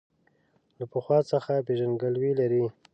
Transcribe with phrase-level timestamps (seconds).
[0.79, 2.63] له پخوا څخه پېژندګلوي لري.